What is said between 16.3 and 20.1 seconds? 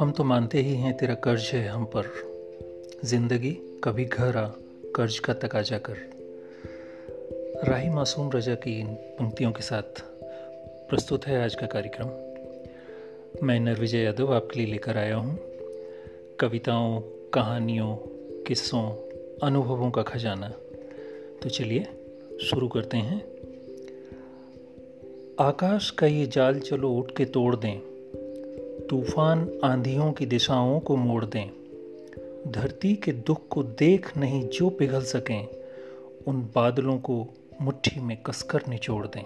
कविताओं, कहानियों, किस्सों, अनुभवों का